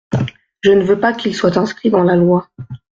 [0.61, 2.49] Je ne veux pas qu’il soit inscrit dans la loi.